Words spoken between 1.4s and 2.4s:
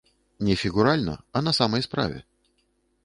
на самай справе.